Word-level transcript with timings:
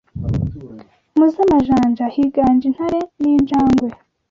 Mu 1.17 1.25
z’amajanja 1.33 2.05
higanje 2.15 2.63
intare 2.69 2.99
n’ 3.21 3.23
injagwe 3.33 3.87